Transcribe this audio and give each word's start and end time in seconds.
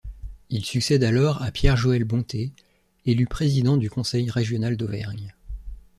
Il 0.49 0.65
succède 0.65 1.03
alors 1.03 1.43
à 1.43 1.51
Pierre-Joël 1.51 2.05
Bonté, 2.05 2.53
élu 3.05 3.27
président 3.27 3.77
du 3.77 3.87
Conseil 3.91 4.31
régional 4.31 4.75
d'Auvergne. 4.75 5.35